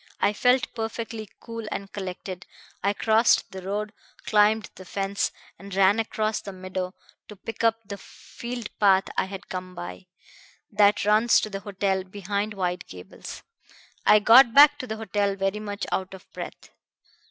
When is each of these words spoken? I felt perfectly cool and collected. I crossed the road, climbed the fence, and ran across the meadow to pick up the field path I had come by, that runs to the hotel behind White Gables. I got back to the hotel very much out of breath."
I 0.19 0.33
felt 0.33 0.65
perfectly 0.73 1.29
cool 1.41 1.67
and 1.71 1.93
collected. 1.93 2.47
I 2.83 2.91
crossed 2.93 3.51
the 3.51 3.61
road, 3.61 3.93
climbed 4.25 4.71
the 4.73 4.83
fence, 4.83 5.31
and 5.59 5.75
ran 5.75 5.99
across 5.99 6.41
the 6.41 6.51
meadow 6.51 6.95
to 7.27 7.35
pick 7.35 7.63
up 7.63 7.77
the 7.87 7.99
field 7.99 8.67
path 8.79 9.03
I 9.15 9.25
had 9.25 9.47
come 9.47 9.75
by, 9.75 10.07
that 10.71 11.05
runs 11.05 11.39
to 11.41 11.51
the 11.51 11.59
hotel 11.59 12.03
behind 12.03 12.55
White 12.55 12.87
Gables. 12.87 13.43
I 14.03 14.17
got 14.17 14.55
back 14.55 14.79
to 14.79 14.87
the 14.87 14.97
hotel 14.97 15.35
very 15.35 15.59
much 15.59 15.85
out 15.91 16.15
of 16.15 16.25
breath." 16.33 16.71